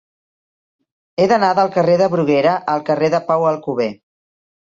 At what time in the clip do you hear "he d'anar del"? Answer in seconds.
1.17-1.69